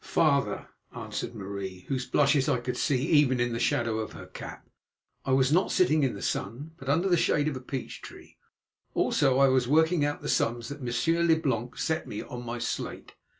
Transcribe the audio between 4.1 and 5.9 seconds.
her cap, "I was not